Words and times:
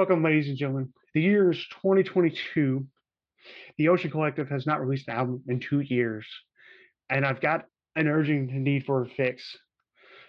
welcome, 0.00 0.24
ladies 0.24 0.48
and 0.48 0.56
gentlemen. 0.56 0.90
The 1.12 1.20
year 1.20 1.50
is 1.50 1.58
2022. 1.82 2.86
The 3.76 3.88
Ocean 3.88 4.10
Collective 4.10 4.48
has 4.48 4.66
not 4.66 4.80
released 4.80 5.08
an 5.08 5.14
album 5.14 5.42
in 5.46 5.60
two 5.60 5.80
years, 5.80 6.26
and 7.10 7.26
I've 7.26 7.42
got 7.42 7.66
an 7.96 8.08
urgent 8.08 8.50
need 8.50 8.86
for 8.86 9.02
a 9.02 9.06
fix. 9.06 9.58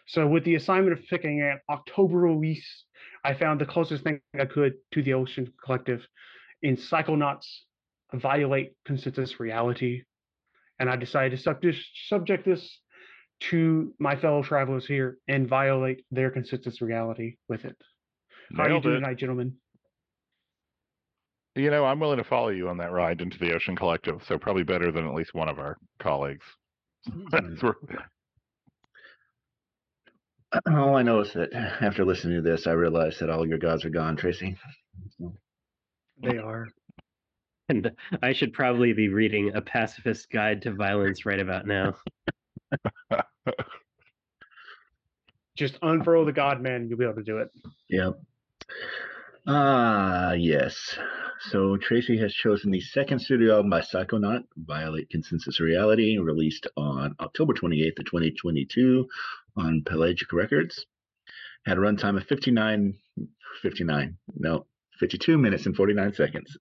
So, 0.07 0.27
with 0.27 0.43
the 0.43 0.55
assignment 0.55 0.91
of 0.91 1.05
picking 1.07 1.41
an 1.41 1.61
October 1.69 2.17
release, 2.17 2.83
I 3.23 3.33
found 3.33 3.61
the 3.61 3.65
closest 3.65 4.03
thing 4.03 4.19
I 4.37 4.43
could 4.43 4.73
to 4.91 5.03
the 5.03 5.13
Ocean 5.13 5.53
Collective 5.63 6.05
in 6.61 6.75
Psychonaut's 6.75 7.65
Violate 8.13 8.73
Consensus 8.85 9.39
Reality. 9.39 10.01
And 10.79 10.89
I 10.89 10.97
decided 10.97 11.37
to 11.37 11.41
sub- 11.41 11.63
subject 12.09 12.43
this 12.43 12.77
to 13.51 13.93
my 13.99 14.17
fellow 14.17 14.43
travelers 14.43 14.85
here 14.85 15.17
and 15.29 15.47
violate 15.47 16.03
their 16.11 16.29
consensus 16.29 16.81
reality 16.81 17.37
with 17.47 17.63
it. 17.63 17.77
How 18.57 18.63
are 18.63 18.69
you 18.69 18.81
doing 18.81 18.95
it. 18.95 18.99
tonight, 18.99 19.17
gentlemen? 19.17 19.60
You 21.55 21.69
know, 21.69 21.83
I'm 21.85 21.99
willing 21.99 22.17
to 22.17 22.23
follow 22.23 22.47
you 22.49 22.69
on 22.69 22.77
that 22.77 22.91
ride 22.93 23.21
into 23.21 23.37
the 23.37 23.53
Ocean 23.53 23.75
Collective, 23.75 24.23
so 24.25 24.37
probably 24.37 24.63
better 24.63 24.91
than 24.91 25.05
at 25.05 25.13
least 25.13 25.33
one 25.33 25.49
of 25.49 25.59
our 25.59 25.77
colleagues. 25.99 26.45
That's 27.31 27.61
where- 27.61 27.75
All 30.67 30.95
I 30.95 31.01
know 31.01 31.21
is 31.21 31.31
that 31.33 31.53
after 31.53 32.03
listening 32.03 32.35
to 32.35 32.41
this, 32.49 32.67
I 32.67 32.71
realized 32.71 33.21
that 33.21 33.29
all 33.29 33.47
your 33.47 33.57
gods 33.57 33.85
are 33.85 33.89
gone, 33.89 34.17
Tracy. 34.17 34.57
They 36.21 36.37
are. 36.37 36.67
And 37.69 37.89
I 38.21 38.33
should 38.33 38.51
probably 38.51 38.91
be 38.91 39.07
reading 39.07 39.51
A 39.55 39.61
Pacifist 39.61 40.29
Guide 40.29 40.61
to 40.63 40.73
Violence 40.73 41.25
right 41.25 41.39
about 41.39 41.65
now. 41.67 41.95
Just 45.55 45.77
unfurl 45.81 46.25
the 46.25 46.33
God 46.33 46.61
Man, 46.61 46.89
you'll 46.89 46.97
be 46.99 47.05
able 47.05 47.15
to 47.15 47.23
do 47.23 47.37
it. 47.37 47.49
Yep. 47.89 48.19
Ah, 49.47 50.33
yes. 50.33 50.97
So 51.49 51.75
Tracy 51.75 52.19
has 52.19 52.33
chosen 52.33 52.69
the 52.69 52.81
second 52.81 53.17
studio 53.17 53.55
album 53.55 53.71
by 53.71 53.81
Psychonaut, 53.81 54.43
Violate 54.55 55.09
Consensus 55.09 55.59
Reality, 55.59 56.19
released 56.19 56.67
on 56.77 57.15
October 57.19 57.55
28th 57.55 57.97
of 57.97 58.05
2022 58.05 59.07
on 59.57 59.81
Pelagic 59.83 60.31
Records. 60.33 60.85
Had 61.65 61.79
a 61.79 61.81
runtime 61.81 62.15
of 62.15 62.27
59, 62.27 62.93
59, 63.63 64.17
no, 64.35 64.67
52 64.99 65.37
minutes 65.39 65.65
and 65.65 65.75
49 65.75 66.13
seconds. 66.13 66.57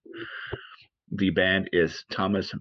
The 1.12 1.28
band 1.28 1.68
is 1.74 2.06
Thomas 2.10 2.54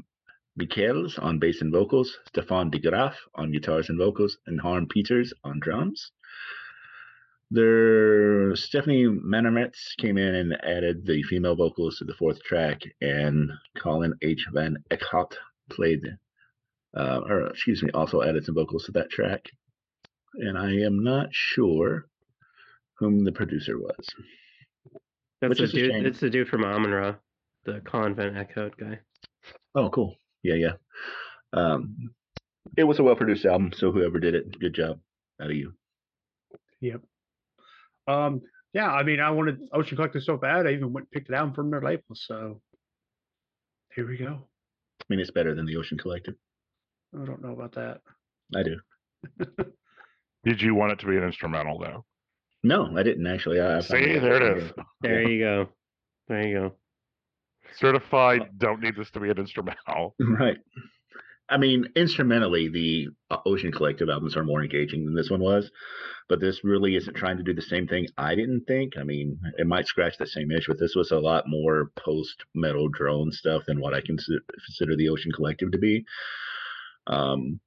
Michiels 0.60 1.18
on 1.24 1.40
bass 1.40 1.62
and 1.62 1.72
vocals, 1.72 2.18
Stefan 2.28 2.70
De 2.70 2.80
Graef 2.82 3.16
on 3.34 3.54
guitars 3.54 3.88
and 3.88 3.98
vocals, 3.98 4.38
and 4.46 4.60
Harm 4.60 4.88
Peters 4.88 5.34
on 5.46 5.62
drums. 5.62 6.12
There, 8.50 8.56
Stefanie 8.56 9.16
Mannaerts 9.20 9.96
came 9.98 10.18
in 10.18 10.34
and 10.34 10.54
added 10.64 11.06
the 11.06 11.22
female 11.22 11.56
vocals 11.56 11.98
to 11.98 12.04
the 12.04 12.16
fourth 12.16 12.42
track, 12.42 12.82
and 13.00 13.52
Colin 13.78 14.16
H. 14.24 14.48
Van 14.52 14.76
Eeckhout 14.90 15.34
played, 15.70 16.02
uh, 16.98 17.22
or 17.28 17.48
excuse 17.48 17.84
me, 17.84 17.92
also 17.94 18.24
added 18.24 18.46
some 18.46 18.56
vocals 18.56 18.86
to 18.86 18.92
that 18.94 19.12
track. 19.12 19.46
And 20.34 20.58
I 20.58 20.72
am 20.82 21.04
not 21.04 21.30
sure 21.32 22.08
whom 22.98 23.24
the 23.24 23.32
producer 23.32 23.78
was. 23.78 24.10
That's 25.42 25.58
the 25.58 25.64
is 25.66 25.74
a 25.74 25.76
dude. 25.76 25.92
shame. 25.92 26.06
It's 26.08 26.20
the 26.20 26.30
dude 26.32 26.48
from 26.48 26.64
Amenra, 26.64 27.18
the 27.66 27.82
Colin 27.82 28.16
Van 28.16 28.34
Eeckhout 28.34 28.78
guy. 28.78 29.00
Oh, 29.76 29.92
cool. 29.92 30.16
Yeah, 30.42 30.56
yeah. 30.56 30.74
Um, 31.54 32.16
it 32.78 32.84
was 32.84 32.98
a 32.98 33.04
well 33.04 33.16
produced 33.16 33.46
album, 33.46 33.74
so 33.76 33.92
whoever 33.92 34.20
did 34.20 34.34
it, 34.34 34.60
good 34.60 34.74
job 34.74 35.00
out 35.40 35.52
of 35.52 35.56
you. 35.56 35.74
Yep. 36.82 37.02
Um, 38.10 38.42
yeah, 38.74 38.92
I 38.92 39.04
mean, 39.04 39.20
I 39.20 39.32
wanted 39.32 39.60
Ocean 39.74 39.96
Collective 39.96 40.24
so 40.24 40.38
bad, 40.38 40.68
I 40.68 40.72
even 40.72 40.94
went 40.94 41.06
and 41.06 41.12
picked 41.12 41.30
it 41.30 41.36
out 41.36 41.56
from 41.56 41.72
their 41.72 41.82
label. 41.82 42.04
So 42.14 42.62
here 43.96 44.08
we 44.08 44.18
go. 44.18 44.40
I 45.02 45.04
mean, 45.10 45.20
it's 45.20 45.32
better 45.32 45.56
than 45.56 45.66
the 45.66 45.78
Ocean 45.78 45.98
Collective. 45.98 46.36
I 47.20 47.26
don't 47.26 47.42
know 47.42 47.54
about 47.54 47.74
that. 47.74 48.02
I 48.56 48.64
do. 48.64 48.80
Did 50.46 50.62
you 50.62 50.76
want 50.76 50.92
it 50.94 51.00
to 51.00 51.08
be 51.08 51.18
an 51.18 51.24
instrumental 51.24 51.80
though? 51.80 52.06
No, 52.64 52.90
I 52.98 53.04
didn't 53.04 53.28
actually. 53.28 53.60
I, 53.60 53.78
I 53.78 53.82
See, 53.82 54.20
there 54.20 54.36
it 54.36 54.58
is. 54.58 54.72
There 55.02 55.28
you 55.28 55.40
go. 55.40 55.70
There 56.28 56.48
you 56.48 56.60
go. 56.60 56.76
Certified. 57.78 58.50
Don't 58.58 58.82
need 58.82 58.96
this 58.96 59.10
to 59.12 59.20
be 59.20 59.30
an 59.30 59.38
instrumental. 59.38 60.16
Right. 60.20 60.58
I 61.50 61.58
mean, 61.58 61.88
instrumentally, 61.96 62.70
the 62.70 63.08
uh, 63.32 63.38
Ocean 63.46 63.72
Collective 63.72 64.10
albums 64.10 64.38
are 64.38 64.44
more 64.44 64.64
engaging 64.64 65.06
than 65.06 65.16
this 65.16 65.30
one 65.30 65.42
was, 65.42 65.72
but 66.28 66.40
this 66.40 66.64
really 66.64 66.96
isn't 66.96 67.16
trying 67.16 67.38
to 67.38 67.44
do 67.44 67.54
the 67.54 67.62
same 67.62 67.88
thing. 67.88 68.08
I 68.18 68.36
didn't 68.36 68.66
think. 68.66 68.98
I 68.98 69.04
mean, 69.04 69.40
it 69.58 69.68
might 69.68 69.88
scratch 69.88 70.18
the 70.18 70.28
same 70.28 70.52
itch, 70.52 70.66
but 70.68 70.80
this 70.80 70.96
was 70.96 71.12
a 71.12 71.20
lot 71.20 71.46
more 71.48 71.92
post 71.98 72.46
metal 72.54 72.88
drone 72.90 73.32
stuff 73.32 73.64
than 73.68 73.80
what 73.82 73.94
I 73.94 74.02
consider, 74.02 74.40
consider 74.66 74.96
the 74.96 75.10
Ocean 75.10 75.32
Collective 75.32 75.72
to 75.72 75.78
be. 75.80 76.06
Um, 77.08 77.60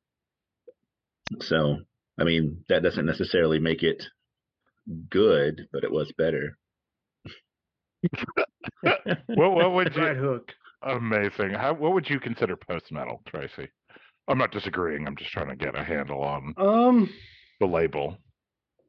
so, 1.41 1.79
I 2.19 2.25
mean, 2.25 2.65
that 2.69 2.83
doesn't 2.83 3.07
necessarily 3.07 3.59
make 3.59 3.83
it 3.83 4.05
good, 5.11 5.69
but 5.73 5.85
it 5.85 5.93
was 5.93 6.13
better. 6.17 6.57
What 9.35 9.55
what 9.55 9.73
would 9.73 9.97
Right 9.97 10.17
you 10.17 10.23
hook. 10.23 10.55
Amazing. 10.85 11.51
How 11.55 11.73
what 11.75 11.93
would 11.93 12.09
you 12.09 12.21
consider 12.21 12.57
post 12.57 12.91
metal, 12.93 13.23
Tracy? 13.27 13.69
I'm 14.29 14.39
not 14.39 14.53
disagreeing. 14.53 15.07
I'm 15.07 15.17
just 15.17 15.31
trying 15.31 15.49
to 15.49 15.57
get 15.57 15.77
a 15.79 15.83
handle 15.83 16.23
on 16.23 16.55
Um, 16.57 17.11
the 17.61 17.67
label. 17.67 18.17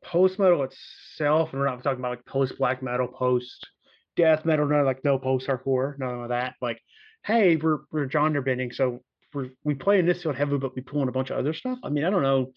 post 0.03 0.37
metal 0.39 0.63
itself, 0.63 1.51
and 1.51 1.59
we're 1.59 1.65
not 1.67 1.81
talking 1.83 1.99
about 1.99 2.11
like 2.11 2.25
post 2.25 2.57
black 2.57 2.83
metal, 2.83 3.07
post 3.07 3.67
death 4.15 4.45
metal, 4.45 4.67
no, 4.67 4.83
like 4.83 5.03
no 5.03 5.17
post 5.17 5.47
hardcore, 5.47 5.97
none 5.97 6.21
of 6.23 6.29
that. 6.29 6.55
Like, 6.61 6.79
hey, 7.25 7.55
we're 7.55 7.79
we're 7.91 8.09
genre 8.09 8.41
bending, 8.43 8.71
so 8.71 8.99
we're 9.33 9.49
we 9.63 9.73
play 9.73 9.99
in 9.99 10.05
this 10.05 10.21
field 10.21 10.35
heavily, 10.35 10.59
but 10.59 10.75
we 10.75 10.81
pull 10.81 11.01
in 11.01 11.09
a 11.09 11.13
bunch 11.13 11.31
of 11.31 11.37
other 11.37 11.53
stuff. 11.53 11.79
I 11.83 11.89
mean, 11.89 12.03
I 12.03 12.09
don't 12.11 12.21
know, 12.23 12.51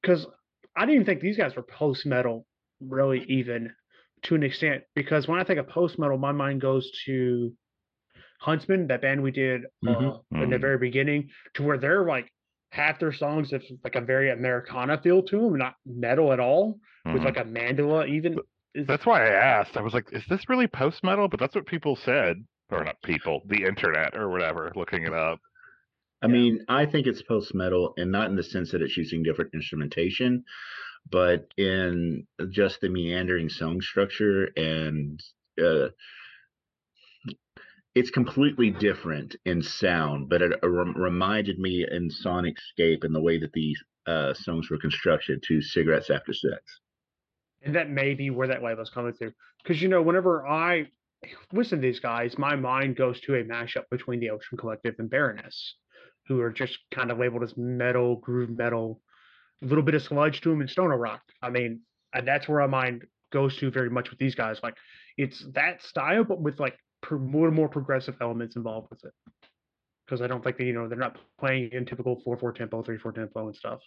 because 0.00 0.26
I 0.76 0.82
didn't 0.82 0.94
even 0.94 1.06
think 1.06 1.20
these 1.20 1.36
guys 1.36 1.56
were 1.56 1.62
post 1.62 2.06
metal, 2.06 2.46
really, 2.80 3.24
even 3.24 3.72
to 4.22 4.34
an 4.34 4.42
extent. 4.42 4.84
Because 4.94 5.28
when 5.28 5.38
I 5.40 5.44
think 5.44 5.58
of 5.58 5.68
post 5.68 5.98
metal, 5.98 6.16
my 6.16 6.32
mind 6.32 6.60
goes 6.62 6.90
to 7.04 7.52
Huntsman, 8.38 8.86
that 8.88 9.02
band 9.02 9.22
we 9.22 9.30
did 9.30 9.64
uh, 9.64 9.68
Mhm. 9.88 10.24
in 10.32 10.50
the 10.50 10.56
Mhm. 10.56 10.60
very 10.60 10.78
beginning, 10.78 11.30
to 11.54 11.62
where 11.62 11.78
they're 11.78 12.04
like 12.04 12.32
half 12.70 12.98
their 12.98 13.12
songs 13.12 13.50
have 13.50 13.62
like 13.84 13.94
a 13.96 14.00
very 14.00 14.30
Americana 14.30 15.00
feel 15.00 15.22
to 15.24 15.40
them, 15.40 15.56
not 15.56 15.74
metal 15.86 16.32
at 16.32 16.40
all 16.40 16.78
with 17.06 17.22
Mhm. 17.22 17.24
like 17.24 17.36
a 17.36 17.44
mandala 17.44 18.08
even. 18.08 18.38
Is, 18.74 18.86
That's 18.86 19.06
why 19.06 19.26
I 19.26 19.30
asked. 19.30 19.76
I 19.76 19.80
was 19.80 19.94
like, 19.94 20.12
is 20.12 20.24
this 20.28 20.48
really 20.48 20.66
post 20.66 21.02
metal? 21.02 21.26
But 21.28 21.40
that's 21.40 21.54
what 21.54 21.66
people 21.66 21.96
said. 21.96 22.44
Or 22.70 22.84
not 22.84 23.00
people, 23.02 23.42
the 23.46 23.64
internet 23.64 24.14
or 24.14 24.28
whatever, 24.28 24.70
looking 24.76 25.04
it 25.04 25.14
up. 25.14 25.40
I 26.20 26.26
Yeah. 26.26 26.32
mean, 26.32 26.64
I 26.68 26.84
think 26.84 27.06
it's 27.06 27.22
post 27.22 27.54
metal, 27.54 27.94
and 27.96 28.12
not 28.12 28.28
in 28.28 28.36
the 28.36 28.42
sense 28.42 28.70
that 28.72 28.82
it's 28.82 28.96
using 28.96 29.22
different 29.22 29.54
instrumentation, 29.54 30.44
but 31.10 31.46
in 31.56 32.26
just 32.50 32.80
the 32.82 32.90
meandering 32.90 33.48
song 33.48 33.80
structure, 33.80 34.50
and 34.56 35.18
uh, 35.58 35.88
it's 37.94 38.10
completely 38.10 38.70
different 38.70 39.36
in 39.44 39.62
sound. 39.62 40.28
But 40.28 40.42
it 40.42 40.52
uh, 40.62 40.68
rem- 40.68 40.96
reminded 40.96 41.58
me 41.58 41.86
in 41.90 42.10
Sonicscape 42.10 43.04
and 43.04 43.14
the 43.14 43.20
way 43.20 43.38
that 43.38 43.52
these 43.52 43.82
uh, 44.06 44.34
songs 44.34 44.70
were 44.70 44.78
constructed 44.78 45.42
to 45.48 45.62
"Cigarettes 45.62 46.10
After 46.10 46.32
Sex." 46.32 46.80
and 47.62 47.74
that 47.74 47.90
may 47.90 48.14
be 48.14 48.30
where 48.30 48.48
that 48.48 48.62
label's 48.62 48.90
coming 48.90 49.12
through. 49.12 49.32
Because 49.62 49.82
you 49.82 49.88
know, 49.88 50.02
whenever 50.02 50.46
I 50.46 50.86
listen 51.52 51.78
to 51.78 51.82
these 51.82 52.00
guys, 52.00 52.38
my 52.38 52.56
mind 52.56 52.96
goes 52.96 53.20
to 53.22 53.34
a 53.34 53.44
mashup 53.44 53.84
between 53.90 54.20
the 54.20 54.30
Ocean 54.30 54.58
Collective 54.58 54.94
and 54.98 55.10
Baroness, 55.10 55.76
who 56.26 56.40
are 56.40 56.52
just 56.52 56.78
kind 56.92 57.10
of 57.10 57.18
labeled 57.18 57.42
as 57.42 57.56
metal, 57.56 58.16
groove 58.16 58.50
metal, 58.50 59.00
a 59.62 59.66
little 59.66 59.82
bit 59.82 59.94
of 59.94 60.02
sludge 60.02 60.40
to 60.42 60.50
them 60.50 60.60
and 60.60 60.70
stoner 60.70 60.96
rock. 60.96 61.22
I 61.42 61.50
mean, 61.50 61.80
and 62.14 62.26
that's 62.26 62.48
where 62.48 62.60
my 62.60 62.66
mind 62.66 63.04
goes 63.32 63.56
to 63.58 63.70
very 63.70 63.90
much 63.90 64.10
with 64.10 64.18
these 64.18 64.34
guys. 64.34 64.60
Like 64.62 64.76
it's 65.16 65.44
that 65.54 65.82
style, 65.82 66.24
but 66.24 66.40
with 66.40 66.60
like 66.60 66.78
more 67.10 67.50
more 67.50 67.68
progressive 67.68 68.16
elements 68.20 68.56
involved 68.56 68.88
with 68.90 69.04
it. 69.04 69.12
Because 70.06 70.22
I 70.22 70.26
don't 70.26 70.42
think 70.42 70.56
that 70.56 70.64
you 70.64 70.72
know 70.72 70.88
they're 70.88 70.98
not 70.98 71.18
playing 71.38 71.70
in 71.72 71.84
typical 71.84 72.20
four 72.24 72.36
four 72.38 72.52
tempo, 72.52 72.82
three 72.82 72.98
four 72.98 73.12
tempo 73.12 73.46
and 73.46 73.56
stuff. 73.56 73.80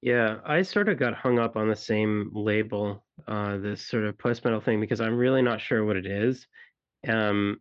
Yeah, 0.00 0.36
I 0.44 0.62
sort 0.62 0.88
of 0.88 0.98
got 0.98 1.14
hung 1.14 1.38
up 1.38 1.56
on 1.56 1.68
the 1.68 1.74
same 1.74 2.30
label, 2.32 3.04
uh, 3.26 3.56
this 3.58 3.84
sort 3.84 4.04
of 4.04 4.16
post 4.16 4.44
metal 4.44 4.60
thing, 4.60 4.80
because 4.80 5.00
I'm 5.00 5.16
really 5.16 5.42
not 5.42 5.60
sure 5.60 5.84
what 5.84 5.96
it 5.96 6.06
is. 6.06 6.46
Um, 7.06 7.58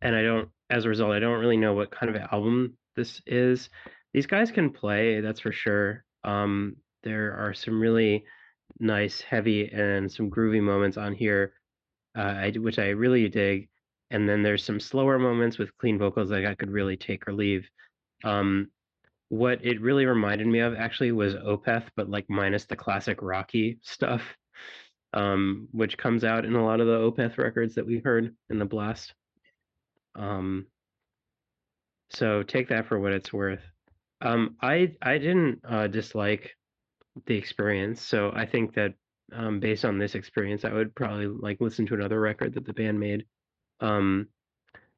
and 0.00 0.16
I 0.16 0.22
don't, 0.22 0.48
as 0.70 0.86
a 0.86 0.88
result, 0.88 1.12
I 1.12 1.18
don't 1.18 1.40
really 1.40 1.58
know 1.58 1.74
what 1.74 1.90
kind 1.90 2.14
of 2.14 2.22
album 2.32 2.78
this 2.96 3.20
is. 3.26 3.68
These 4.14 4.26
guys 4.26 4.50
can 4.50 4.70
play, 4.70 5.20
that's 5.20 5.40
for 5.40 5.52
sure. 5.52 6.04
Um, 6.24 6.76
there 7.02 7.36
are 7.36 7.52
some 7.52 7.78
really 7.78 8.24
nice, 8.80 9.20
heavy, 9.20 9.70
and 9.70 10.10
some 10.10 10.30
groovy 10.30 10.62
moments 10.62 10.96
on 10.96 11.12
here, 11.12 11.52
uh, 12.16 12.22
I, 12.22 12.52
which 12.52 12.78
I 12.78 12.88
really 12.88 13.28
dig. 13.28 13.68
And 14.14 14.28
then 14.28 14.42
there's 14.42 14.64
some 14.64 14.80
slower 14.80 15.18
moments 15.18 15.58
with 15.58 15.76
clean 15.76 15.98
vocals 15.98 16.30
that 16.30 16.46
I 16.46 16.54
could 16.54 16.70
really 16.70 16.96
take 16.96 17.28
or 17.28 17.32
leave. 17.32 17.68
Um, 18.22 18.70
what 19.28 19.64
it 19.64 19.80
really 19.80 20.06
reminded 20.06 20.46
me 20.46 20.60
of 20.60 20.74
actually 20.74 21.12
was 21.12 21.34
Opeth, 21.34 21.88
but 21.96 22.08
like 22.08 22.26
minus 22.28 22.64
the 22.64 22.76
classic 22.76 23.18
Rocky 23.20 23.78
stuff. 23.82 24.22
um, 25.14 25.68
which 25.70 25.96
comes 25.96 26.24
out 26.24 26.44
in 26.44 26.54
a 26.54 26.64
lot 26.64 26.80
of 26.80 26.88
the 26.88 26.98
Opeth 26.98 27.38
records 27.38 27.76
that 27.76 27.86
we 27.86 27.98
heard 27.98 28.34
in 28.50 28.58
the 28.58 28.64
blast. 28.64 29.14
Um, 30.16 30.66
so 32.10 32.42
take 32.42 32.68
that 32.68 32.86
for 32.86 32.98
what 32.98 33.12
it's 33.12 33.32
worth. 33.32 33.62
Um, 34.20 34.56
I 34.60 34.92
I 35.00 35.18
didn't 35.18 35.60
uh, 35.68 35.86
dislike 35.86 36.50
the 37.26 37.36
experience, 37.36 38.02
so 38.02 38.32
I 38.34 38.46
think 38.46 38.74
that 38.74 38.94
um, 39.32 39.60
based 39.60 39.84
on 39.84 39.98
this 39.98 40.14
experience, 40.14 40.64
I 40.64 40.72
would 40.72 40.94
probably 40.94 41.26
like 41.26 41.60
listen 41.60 41.86
to 41.86 41.94
another 41.94 42.20
record 42.20 42.54
that 42.54 42.66
the 42.66 42.72
band 42.72 42.98
made. 42.98 43.24
Um, 43.80 44.28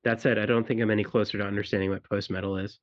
that 0.04 0.20
said, 0.20 0.38
I 0.38 0.46
don't 0.46 0.66
think 0.66 0.80
I'm 0.80 0.90
any 0.90 1.04
closer 1.04 1.38
to 1.38 1.44
understanding 1.44 1.90
what 1.90 2.04
post 2.04 2.30
metal 2.30 2.56
is. 2.58 2.78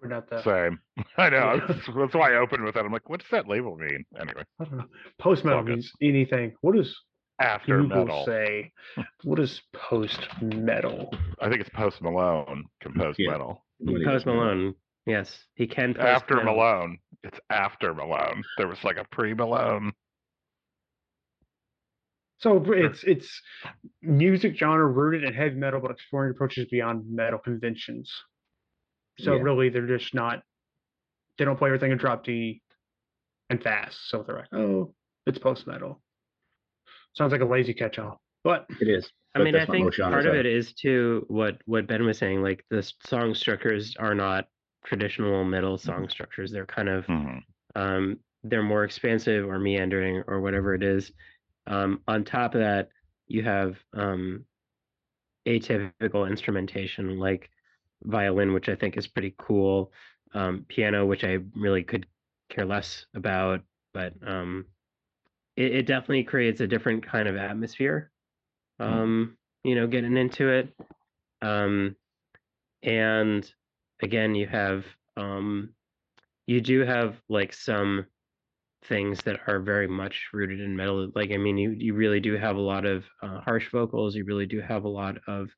We're 0.00 0.08
not 0.08 0.28
the. 0.28 0.42
Same. 0.42 0.78
I 1.16 1.30
know. 1.30 1.60
That's, 1.66 1.86
that's 1.96 2.14
why 2.14 2.32
I 2.32 2.36
opened 2.36 2.64
with 2.64 2.74
that. 2.74 2.84
I'm 2.84 2.92
like, 2.92 3.08
what 3.08 3.20
does 3.20 3.28
that 3.30 3.48
label 3.48 3.76
mean? 3.76 4.04
Anyway, 4.20 4.42
I 4.60 4.64
don't 4.64 4.78
know. 4.78 4.84
Post 5.18 5.44
metal 5.44 5.62
means 5.62 5.90
anything. 6.02 6.52
What 6.60 6.76
does 6.76 6.94
after 7.40 7.80
Google 7.82 8.04
metal. 8.04 8.24
say? 8.26 8.72
What 9.24 9.38
is 9.40 9.60
post 9.74 10.20
metal? 10.40 11.12
I 11.40 11.48
think 11.48 11.60
it's 11.60 11.70
Post 11.70 12.00
Malone 12.02 12.64
composed 12.80 13.18
Yeah. 13.18 13.32
metal. 13.32 13.64
When 13.78 14.04
Post 14.04 14.26
Malone, 14.26 14.74
yes, 15.06 15.36
he 15.54 15.66
can 15.66 15.94
post 15.94 16.06
After 16.06 16.36
metal. 16.36 16.54
Malone. 16.54 16.98
It's 17.24 17.38
after 17.50 17.92
Malone. 17.94 18.42
There 18.58 18.68
was 18.68 18.82
like 18.84 18.96
a 18.98 19.04
pre 19.10 19.34
Malone. 19.34 19.92
So 22.44 22.62
it's 22.74 23.02
it's 23.04 23.40
music 24.02 24.54
genre 24.54 24.86
rooted 24.86 25.24
in 25.24 25.32
heavy 25.32 25.54
metal, 25.56 25.80
but 25.80 25.90
exploring 25.90 26.32
approaches 26.32 26.66
beyond 26.70 27.04
metal 27.10 27.38
conventions. 27.38 28.12
So 29.18 29.32
Yeah. 29.32 29.40
really, 29.40 29.70
they're 29.70 29.86
just 29.86 30.14
not. 30.14 30.42
They 31.38 31.46
don't 31.46 31.56
play 31.56 31.70
everything 31.70 31.90
in 31.90 31.96
drop 31.96 32.22
D 32.22 32.60
and 33.48 33.62
fast. 33.62 34.10
So 34.10 34.22
they're 34.22 34.36
like, 34.36 34.52
oh, 34.52 34.94
it's 35.26 35.38
post 35.38 35.66
metal. 35.66 36.02
Sounds 37.14 37.32
like 37.32 37.40
a 37.40 37.46
lazy 37.46 37.72
catch 37.72 37.98
all, 37.98 38.20
but 38.42 38.66
It 38.78 38.88
is. 38.88 39.10
I 39.34 39.38
mean, 39.42 39.56
I 39.56 39.64
think 39.64 39.96
part 39.96 40.26
of 40.26 40.34
it 40.34 40.44
is 40.44 40.74
too 40.74 41.24
what 41.28 41.62
what 41.64 41.86
Ben 41.86 42.04
was 42.04 42.18
saying. 42.18 42.42
Like 42.42 42.62
the 42.68 42.82
song 43.06 43.34
structures 43.34 43.96
are 43.98 44.14
not 44.14 44.48
traditional 44.84 45.44
metal 45.46 45.78
Mm-hmm. 45.78 45.86
song 45.90 46.08
structures. 46.10 46.52
They're 46.52 46.66
kind 46.66 46.90
of 46.90 47.06
Mhm. 47.06 47.40
um, 47.74 48.18
they're 48.42 48.62
more 48.62 48.84
expansive 48.84 49.48
or 49.48 49.58
meandering 49.58 50.22
or 50.26 50.42
whatever 50.42 50.74
it 50.74 50.82
is. 50.82 51.10
Um, 51.66 52.00
on 52.06 52.24
top 52.24 52.54
of 52.54 52.60
that, 52.60 52.88
you 53.26 53.42
have 53.42 53.76
um, 53.94 54.44
atypical 55.46 56.28
instrumentation 56.28 57.18
like 57.18 57.50
violin, 58.02 58.52
which 58.52 58.68
I 58.68 58.74
think 58.74 58.96
is 58.96 59.06
pretty 59.06 59.34
cool. 59.38 59.92
Um, 60.34 60.66
piano, 60.68 61.06
which 61.06 61.22
I 61.22 61.38
really 61.54 61.84
could 61.84 62.06
care 62.50 62.64
less 62.64 63.06
about, 63.14 63.60
but 63.92 64.14
um, 64.26 64.66
it, 65.56 65.74
it 65.74 65.86
definitely 65.86 66.24
creates 66.24 66.60
a 66.60 66.66
different 66.66 67.06
kind 67.06 67.28
of 67.28 67.36
atmosphere. 67.36 68.10
Um, 68.80 69.36
you 69.62 69.76
know, 69.76 69.86
getting 69.86 70.16
into 70.16 70.48
it. 70.48 70.74
Um, 71.40 71.94
and 72.82 73.48
again, 74.02 74.34
you 74.34 74.46
have 74.48 74.84
um, 75.16 75.70
you 76.46 76.60
do 76.60 76.80
have 76.80 77.16
like 77.28 77.52
some 77.52 78.06
things 78.88 79.18
that 79.24 79.40
are 79.46 79.60
very 79.60 79.88
much 79.88 80.14
rooted 80.32 80.60
in 80.60 80.76
metal. 80.76 81.10
Like, 81.14 81.30
I 81.32 81.36
mean, 81.36 81.56
you 81.58 81.70
you 81.70 81.94
really 81.94 82.20
do 82.20 82.36
have 82.36 82.56
a 82.56 82.60
lot 82.60 82.84
of 82.84 83.04
uh, 83.22 83.40
harsh 83.40 83.70
vocals. 83.70 84.14
You 84.14 84.24
really 84.24 84.46
do 84.46 84.60
have 84.60 84.84
a 84.84 84.88
lot 84.88 85.16
of 85.26 85.48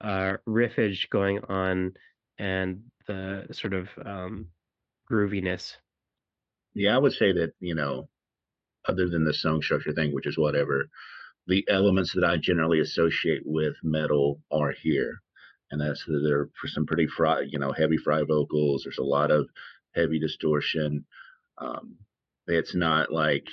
uh, 0.00 0.34
riffage 0.46 1.08
going 1.10 1.40
on, 1.48 1.94
and 2.38 2.82
the 3.06 3.46
sort 3.52 3.74
of 3.74 3.88
um, 4.04 4.48
grooviness. 5.10 5.72
Yeah, 6.74 6.94
I 6.94 6.98
would 6.98 7.12
say 7.12 7.32
that, 7.32 7.52
you 7.60 7.74
know, 7.74 8.08
other 8.86 9.08
than 9.08 9.24
the 9.24 9.34
song 9.34 9.62
structure 9.62 9.92
thing, 9.92 10.14
which 10.14 10.26
is 10.26 10.38
whatever, 10.38 10.88
the 11.46 11.64
elements 11.68 12.12
that 12.14 12.24
I 12.24 12.36
generally 12.36 12.80
associate 12.80 13.42
with 13.44 13.74
metal 13.82 14.40
are 14.52 14.72
here. 14.72 15.22
And 15.70 15.80
that's 15.80 16.04
that 16.06 16.22
there 16.24 16.40
are 16.40 16.50
some 16.66 16.86
pretty 16.86 17.06
fry, 17.06 17.40
you 17.40 17.58
know, 17.58 17.72
heavy 17.72 17.96
fry 17.96 18.22
vocals. 18.22 18.82
There's 18.84 18.98
a 18.98 19.02
lot 19.02 19.30
of 19.30 19.48
heavy 19.94 20.18
distortion. 20.18 21.04
Um, 21.58 21.96
it's 22.48 22.74
not 22.74 23.12
like 23.12 23.46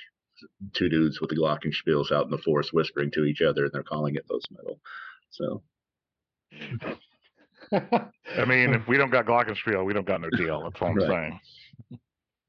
two 0.74 0.90
dudes 0.90 1.22
with 1.22 1.30
the 1.30 1.36
glockenspiels 1.36 2.12
out 2.12 2.26
in 2.26 2.32
the 2.32 2.38
forest 2.38 2.74
whispering 2.74 3.12
to 3.12 3.24
each 3.26 3.42
other 3.42 3.64
and 3.64 3.72
they're 3.74 3.84
calling 3.84 4.16
it 4.16 4.28
post 4.28 4.48
metal. 4.52 4.80
So 5.32 5.62
I 7.72 8.46
mean, 8.46 8.74
if 8.74 8.88
we 8.88 8.98
don't 8.98 9.10
got 9.12 9.26
Glockenspiel, 9.26 9.86
we 9.86 9.94
don't 9.94 10.06
got 10.06 10.22
no 10.22 10.30
deal. 10.32 10.64
That's 10.64 10.82
all 10.82 10.90
I'm 10.90 10.96
Right. 10.98 11.08
saying. 11.08 12.00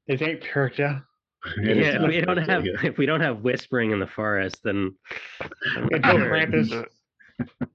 it 0.07 0.21
ain't 0.21 0.41
Pyrrhia. 0.41 1.03
it 1.57 1.77
is 1.77 1.85
Yeah, 1.93 1.97
not 1.97 2.07
we 2.09 2.21
don't 2.21 2.27
perfect, 2.35 2.49
have 2.49 2.65
yeah. 2.65 2.73
if 2.83 2.97
we 2.97 3.05
don't 3.05 3.21
have 3.21 3.39
whispering 3.41 3.91
in 3.91 3.99
the 3.99 4.07
forest, 4.07 4.59
then 4.63 4.95
I'm 5.75 5.87
And 5.91 6.01
not 6.03 6.17
no. 6.17 6.25
Krampus. 6.25 6.85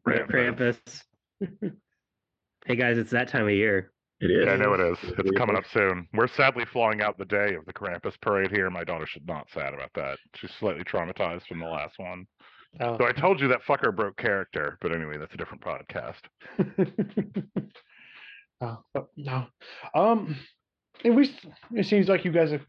Krampus. 0.07 1.03
hey 2.67 2.77
guys, 2.77 2.99
it's 2.99 3.11
that 3.11 3.29
time 3.29 3.45
of 3.47 3.51
year. 3.53 3.93
It 4.23 4.31
is. 4.31 4.47
Yeah, 4.47 4.53
I 4.53 4.57
know 4.57 4.73
it 4.75 4.81
is. 4.81 4.99
It 5.03 5.19
It's 5.19 5.31
is. 5.33 5.37
coming 5.37 5.57
up 5.57 5.65
soon. 5.73 6.07
We're 6.15 6.29
sadly 6.29 6.65
flying 6.73 7.03
out 7.03 7.19
the 7.19 7.25
day 7.25 7.55
of 7.55 7.65
the 7.67 7.73
Krampus 7.73 8.15
parade 8.21 8.51
here. 8.53 8.71
My 8.71 8.85
daughter 8.85 9.05
should 9.07 9.27
not 9.27 9.49
sad 9.53 9.75
about 9.75 9.91
that. 9.97 10.19
She's 10.37 10.53
slightly 10.61 10.85
traumatized 10.85 11.47
from 11.49 11.59
the 11.59 11.67
last 11.67 11.99
one. 11.99 12.27
Oh. 12.81 12.97
So 12.99 13.07
I 13.07 13.13
told 13.13 13.41
you 13.41 13.49
that 13.49 13.63
fucker 13.65 13.95
broke 13.95 14.17
character, 14.17 14.79
but 14.81 14.95
anyway, 14.95 15.19
that's 15.19 15.35
a 15.35 15.37
different 15.37 15.63
podcast. 15.63 16.21
oh, 18.61 18.79
but 18.95 19.09
no. 19.17 19.47
Um, 19.95 20.37
at 21.05 21.15
least 21.15 21.33
it 21.73 21.87
seems 21.87 22.09
like 22.09 22.25
you 22.25 22.31
guys 22.33 22.53
have, 22.53 22.63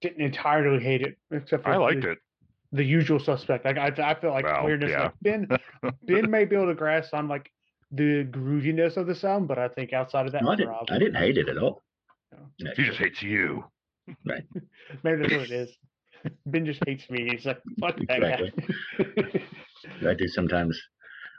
didn't 0.00 0.22
entirely 0.24 0.82
hate 0.82 1.02
it, 1.02 1.16
except 1.32 1.64
for 1.64 1.70
I 1.70 1.76
liked 1.76 2.02
the, 2.02 2.12
it. 2.12 2.18
the 2.72 2.84
usual 2.84 3.18
suspect. 3.18 3.64
Like 3.64 3.76
I, 3.76 3.88
I 4.02 4.14
feel 4.20 4.30
like 4.30 4.44
Well, 4.44 4.64
weirdness. 4.64 4.90
yeah. 4.90 5.02
Like 5.02 5.12
Ben, 5.20 5.48
Ben 6.04 6.30
may 6.30 6.44
be 6.44 6.54
able 6.56 6.68
to 6.68 6.74
grasp 6.74 7.12
on 7.12 7.28
like 7.28 7.50
the 7.94 8.24
grooviness 8.30 8.96
of 8.96 9.06
the 9.06 9.14
sound, 9.14 9.48
but 9.48 9.58
I 9.58 9.68
think 9.68 9.92
outside 9.92 10.26
of 10.26 10.32
that, 10.32 10.42
No, 10.42 10.50
I, 10.50 10.56
didn't, 10.56 10.70
Rob, 10.70 10.86
I 10.90 10.98
didn't 10.98 11.16
hate 11.16 11.38
it 11.38 11.48
at 11.48 11.58
all. 11.58 11.82
No. 12.60 12.70
He 12.76 12.84
just 12.84 12.98
hates 12.98 13.22
you. 13.22 13.64
Right. 14.26 14.44
maybe 15.02 15.22
that's 15.22 15.32
what 15.32 15.42
it 15.42 15.50
is. 15.50 15.70
Ben 16.46 16.64
just 16.64 16.80
hates 16.86 17.08
me. 17.10 17.28
He's 17.30 17.44
like, 17.44 17.60
fuck 17.80 17.96
that 18.08 18.20
guy. 18.20 18.52
I 20.10 20.14
do 20.14 20.26
sometimes. 20.28 20.80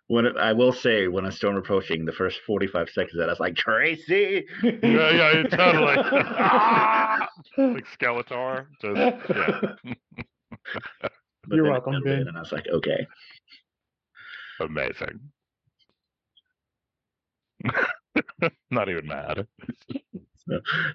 When 0.08 0.38
I 0.38 0.54
will 0.54 0.72
say, 0.72 1.08
when 1.08 1.26
I 1.26 1.32
storm 1.32 1.58
approaching, 1.58 2.06
the 2.06 2.12
first 2.12 2.40
forty-five 2.46 2.90
seconds 2.92 3.18
that, 3.18 3.28
I 3.28 3.32
was 3.32 3.40
like, 3.40 3.56
Tracy. 3.56 4.46
Yeah, 4.62 4.72
yeah, 4.84 5.44
totally. 5.50 5.96
Ah! 5.98 7.28
like 7.58 7.88
Skeletor. 8.00 8.68
Just 8.80 8.96
yeah. 8.96 9.74
You're 11.50 11.72
welcome, 11.72 12.04
Ben. 12.04 12.28
And 12.28 12.38
I 12.38 12.42
was 12.42 12.52
like, 12.52 12.68
okay. 12.72 13.08
Amazing. 14.60 15.20
Not 18.72 18.90
even 18.90 19.08
mad. 19.08 19.48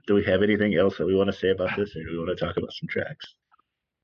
Do 0.06 0.14
we 0.14 0.24
have 0.24 0.42
anything 0.42 0.74
else 0.76 0.96
that 0.98 1.06
we 1.06 1.14
want 1.16 1.30
to 1.30 1.36
say 1.36 1.50
about 1.50 1.70
this, 1.76 1.94
or 1.96 2.04
do 2.04 2.12
we 2.12 2.18
want 2.18 2.36
to 2.38 2.44
talk 2.44 2.56
about 2.56 2.72
some 2.72 2.88
tracks? 2.88 3.34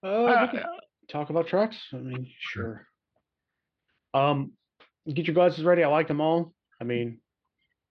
Uh, 0.03 0.49
we 0.53 0.59
can 0.59 0.67
talk 1.09 1.31
about 1.31 1.47
tracks. 1.47 1.77
I 1.93 1.97
mean, 1.99 2.27
sure. 2.41 2.87
Um, 4.15 4.53
get 5.13 5.27
your 5.27 5.35
glasses 5.35 5.65
ready. 5.65 5.85
I 5.85 5.89
like 5.89 6.09
them 6.09 6.21
all. 6.21 6.53
I 6.81 6.85
mean, 6.85 7.21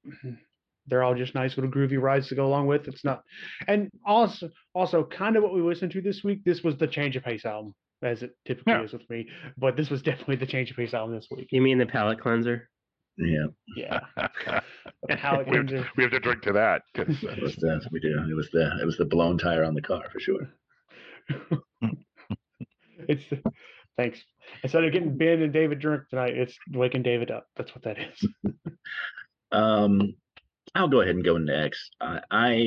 they're 0.87 1.03
all 1.03 1.15
just 1.15 1.33
nice 1.35 1.55
little 1.57 1.71
groovy 1.71 1.99
rides 2.01 2.27
to 2.29 2.35
go 2.35 2.45
along 2.45 2.67
with. 2.67 2.87
It's 2.87 3.03
not, 3.05 3.21
and 3.67 3.89
also, 4.05 4.49
also 4.73 5.03
kind 5.03 5.35
of 5.37 5.43
what 5.43 5.53
we 5.53 5.61
listened 5.61 5.91
to 5.93 6.01
this 6.01 6.23
week. 6.23 6.43
This 6.43 6.61
was 6.61 6.77
the 6.77 6.87
change 6.87 7.15
of 7.15 7.23
pace 7.23 7.45
album, 7.45 7.73
as 8.03 8.21
it 8.21 8.31
typically 8.45 8.73
Yeah. 8.73 8.83
is 8.83 8.93
with 8.93 9.09
me. 9.09 9.29
But 9.57 9.77
this 9.77 9.89
was 9.89 10.01
definitely 10.01 10.37
the 10.37 10.45
change 10.45 10.71
of 10.71 10.77
pace 10.77 10.93
album 10.93 11.15
this 11.15 11.27
week. 11.31 11.47
You 11.51 11.61
mean 11.61 11.77
the 11.77 11.85
palate 11.85 12.19
cleanser? 12.19 12.69
Yeah, 13.17 13.45
Yeah, 13.77 14.01
and 15.09 15.19
how 15.19 15.39
it 15.39 15.47
we, 15.49 15.57
have 15.57 15.67
to, 15.67 15.85
we 15.95 16.03
have 16.03 16.11
to 16.11 16.19
drink 16.19 16.41
to 16.43 16.53
that. 16.53 16.83
'cause, 16.93 17.23
uh, 17.23 17.31
it 17.37 17.41
was 17.41 17.55
the 17.55 17.87
we 17.91 17.99
do. 17.99 18.17
It 18.29 18.35
was 18.35 18.49
the 18.51 18.77
it 18.81 18.85
was 18.85 18.97
the 18.97 19.05
blown 19.05 19.37
tire 19.37 19.63
on 19.63 19.73
the 19.73 19.81
car 19.81 20.03
for 20.11 20.19
sure. 20.19 20.49
It's 23.07 23.23
thanks. 23.97 24.19
Instead 24.63 24.83
of 24.83 24.91
getting 24.93 25.17
Ben 25.17 25.41
and 25.41 25.53
David 25.53 25.79
drunk 25.79 26.03
tonight, 26.09 26.35
it's 26.35 26.57
waking 26.73 27.03
David 27.03 27.29
up. 27.29 27.47
That's 27.55 27.73
what 27.75 27.83
that 27.83 27.97
is. 27.99 28.27
Um, 29.51 30.15
I'll 30.73 30.89
go 30.89 31.01
ahead 31.01 31.15
and 31.15 31.23
go 31.23 31.37
next. 31.37 31.95
I, 32.01 32.19
I 32.29 32.63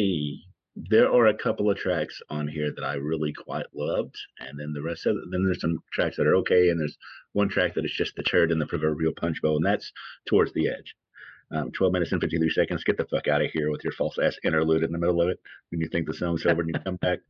there 0.90 1.12
are 1.12 1.26
a 1.26 1.34
couple 1.36 1.70
of 1.70 1.76
tracks 1.76 2.20
on 2.30 2.46
here 2.46 2.72
that 2.74 2.84
I 2.84 2.94
really 2.94 3.32
quite 3.32 3.66
loved, 3.74 4.16
and 4.38 4.58
then 4.58 4.72
the 4.72 4.82
rest 4.82 5.06
of 5.06 5.16
then 5.30 5.44
there's 5.44 5.60
some 5.60 5.82
tracks 5.92 6.16
that 6.16 6.26
are 6.26 6.36
okay, 6.36 6.68
and 6.70 6.80
there's 6.80 6.96
one 7.32 7.48
track 7.48 7.74
that 7.74 7.84
is 7.84 7.92
just 7.92 8.14
the 8.16 8.22
turd 8.22 8.52
in 8.52 8.58
the 8.58 8.66
proverbial 8.66 9.12
punch 9.18 9.42
bowl, 9.42 9.56
and 9.56 9.66
that's 9.66 9.92
towards 10.26 10.52
the 10.52 10.68
edge. 10.68 10.94
Um, 11.50 11.72
12 11.72 11.92
minutes 11.94 12.12
and 12.12 12.20
53 12.20 12.50
seconds. 12.50 12.84
Get 12.84 12.98
the 12.98 13.06
fuck 13.06 13.26
out 13.26 13.40
of 13.40 13.50
here 13.50 13.70
with 13.70 13.82
your 13.82 13.94
false 13.94 14.18
ass 14.18 14.36
interlude 14.44 14.82
in 14.82 14.92
the 14.92 14.98
middle 14.98 15.22
of 15.22 15.30
it 15.30 15.40
when 15.70 15.80
you 15.80 15.88
think 15.88 16.06
the 16.06 16.12
song's 16.12 16.44
over 16.44 16.60
and 16.60 16.70
you 16.74 16.80
come 16.84 16.96
back. 16.96 17.20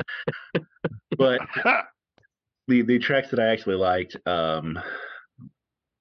But 1.17 1.41
the 2.67 2.83
the 2.83 2.99
tracks 2.99 3.31
that 3.31 3.39
I 3.41 3.47
actually 3.47 3.77
liked, 3.77 4.17
um, 4.27 4.79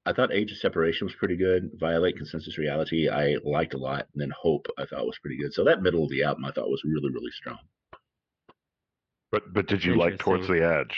I 0.08 0.14
thought 0.14 0.34
Age 0.34 0.54
of 0.54 0.58
Separation 0.58 1.06
was 1.06 1.16
pretty 1.16 1.36
good. 1.36 1.72
Violate 1.78 2.16
Consensus 2.16 2.58
Reality, 2.58 3.10
I 3.10 3.36
liked 3.44 3.74
a 3.74 3.78
lot, 3.78 4.08
and 4.14 4.22
then 4.22 4.32
Hope 4.40 4.66
I 4.78 4.86
thought 4.86 5.06
was 5.06 5.20
pretty 5.22 5.38
good. 5.38 5.54
So 5.54 5.66
that 5.66 5.82
middle 5.82 6.04
of 6.04 6.10
the 6.10 6.24
album 6.24 6.46
I 6.46 6.52
thought 6.52 6.70
was 6.70 6.82
really 6.86 7.10
really 7.12 7.32
strong. 7.32 7.60
but 9.32 9.54
but 9.54 9.68
did 9.68 9.84
you 9.84 9.96
like 9.96 10.18
towards 10.18 10.48
the 10.48 10.64
edge? 10.64 10.98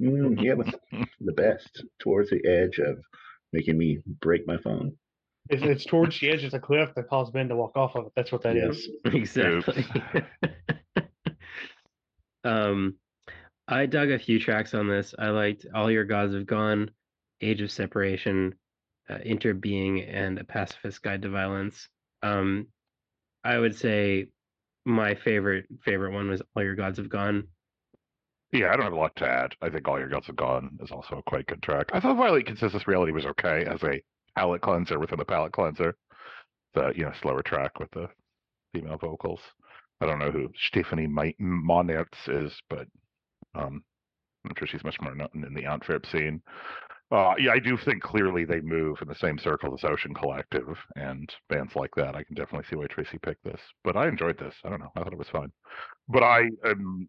Mm, 0.00 0.40
yeah, 0.40 0.52
it 0.52 0.58
was 0.58 0.72
the 1.20 1.32
best 1.32 1.84
towards 1.98 2.30
the 2.30 2.46
edge 2.46 2.78
of 2.78 2.98
making 3.52 3.76
me 3.76 3.98
break 4.20 4.46
my 4.46 4.56
phone. 4.58 4.92
It's, 5.50 5.62
it's 5.62 5.84
towards 5.84 6.20
the 6.20 6.30
edge 6.30 6.44
of 6.44 6.52
the 6.52 6.60
cliff 6.60 6.90
that 6.94 7.08
caused 7.08 7.32
Ben 7.32 7.48
to 7.48 7.56
walk 7.56 7.76
off 7.76 7.96
of 7.96 8.06
it. 8.06 8.12
That's 8.14 8.30
what 8.30 8.42
that 8.42 8.56
is. 8.56 8.88
Yes. 9.04 9.14
exactly. 9.14 9.86
um, 12.44 12.96
I 13.66 13.86
dug 13.86 14.10
a 14.10 14.18
few 14.18 14.38
tracks 14.38 14.74
on 14.74 14.88
this. 14.88 15.14
I 15.18 15.28
liked 15.28 15.66
All 15.74 15.90
Your 15.90 16.04
Gods 16.04 16.34
Have 16.34 16.46
Gone, 16.46 16.90
Age 17.40 17.60
of 17.60 17.70
Separation, 17.70 18.54
uh, 19.08 19.18
Interbeing, 19.18 20.06
and 20.12 20.38
A 20.38 20.44
Pacifist 20.44 21.02
Guide 21.02 21.22
to 21.22 21.30
Violence. 21.30 21.88
Um, 22.22 22.68
I 23.44 23.58
would 23.58 23.76
say 23.76 24.28
my 24.84 25.14
favorite 25.14 25.66
favorite 25.84 26.12
one 26.12 26.28
was 26.28 26.42
All 26.56 26.62
Your 26.62 26.74
Gods 26.74 26.98
Have 26.98 27.08
Gone. 27.08 27.48
Yeah, 28.52 28.72
I 28.72 28.76
don't 28.76 28.84
have 28.84 28.94
a 28.94 28.98
lot 28.98 29.14
to 29.16 29.28
add. 29.28 29.54
I 29.60 29.68
think 29.68 29.86
All 29.86 29.98
Your 29.98 30.08
Gods 30.08 30.26
Have 30.26 30.36
Gone 30.36 30.78
is 30.82 30.90
also 30.90 31.18
a 31.18 31.30
quite 31.30 31.46
good 31.46 31.62
track. 31.62 31.90
I 31.92 32.00
thought 32.00 32.16
Violate 32.16 32.46
Consensus 32.46 32.88
Reality 32.88 33.12
was 33.12 33.26
okay 33.26 33.64
as 33.66 33.82
a 33.82 34.02
palate 34.36 34.62
cleanser 34.62 34.98
within 34.98 35.20
a 35.20 35.24
palate 35.24 35.52
cleanser. 35.52 35.94
The 36.74 36.92
you 36.94 37.04
know 37.04 37.12
slower 37.20 37.42
track 37.42 37.78
with 37.78 37.90
the 37.92 38.08
female 38.72 38.98
vocals. 38.98 39.40
I 40.00 40.06
don't 40.06 40.18
know 40.18 40.30
who 40.30 40.50
Stefanie 40.70 41.08
Mannaerts 41.40 42.28
is, 42.28 42.52
but 42.70 42.86
um, 43.54 43.82
I'm 44.44 44.54
sure 44.56 44.68
she's 44.68 44.84
much 44.84 45.00
more 45.00 45.14
known 45.14 45.44
in 45.46 45.54
the 45.54 45.66
Antwerp 45.66 46.06
scene. 46.06 46.40
Uh, 47.10 47.34
yeah, 47.38 47.52
I 47.52 47.58
do 47.58 47.76
think 47.78 48.02
clearly 48.02 48.44
they 48.44 48.60
move 48.60 48.98
in 49.00 49.08
the 49.08 49.14
same 49.14 49.38
circle 49.38 49.72
as 49.72 49.82
Ocean 49.82 50.12
Collective 50.12 50.76
and 50.94 51.32
bands 51.48 51.74
like 51.74 51.94
that. 51.96 52.14
I 52.14 52.22
can 52.22 52.34
definitely 52.34 52.66
see 52.68 52.76
why 52.76 52.86
Tracy 52.86 53.18
picked 53.18 53.44
this, 53.44 53.60
but 53.82 53.96
I 53.96 54.08
enjoyed 54.08 54.38
this. 54.38 54.54
I 54.62 54.68
don't 54.68 54.80
know. 54.80 54.92
I 54.94 55.02
thought 55.02 55.14
it 55.14 55.18
was 55.18 55.28
fun, 55.30 55.50
but 56.08 56.22
I 56.22 56.50
am 56.66 57.08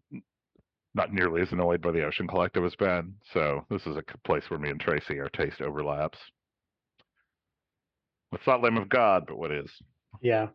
not 0.94 1.12
nearly 1.12 1.42
as 1.42 1.52
annoyed 1.52 1.82
by 1.82 1.92
the 1.92 2.04
Ocean 2.04 2.26
Collective 2.26 2.64
as 2.64 2.74
Ben. 2.76 3.14
So 3.34 3.64
this 3.68 3.86
is 3.86 3.96
a 3.96 4.02
place 4.24 4.48
where 4.48 4.58
me 4.58 4.70
and 4.70 4.80
Tracy 4.80 5.20
our 5.20 5.28
taste 5.28 5.60
overlaps. 5.60 6.18
It's 8.32 8.46
not 8.46 8.62
Lamb 8.62 8.78
of 8.78 8.88
God, 8.88 9.24
but 9.26 9.38
what 9.38 9.52
is? 9.52 9.70
Yeah. 10.22 10.48